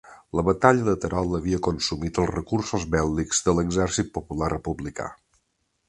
La 0.37 0.43
batalla 0.45 0.85
de 0.87 0.95
Terol 1.03 1.37
havia 1.39 1.59
consumit 1.67 2.17
els 2.23 2.31
recursos 2.31 2.89
bèl·lics 2.99 3.45
de 3.49 3.57
l'Exèrcit 3.59 4.11
Popular 4.19 4.53
Republicà. 4.57 5.11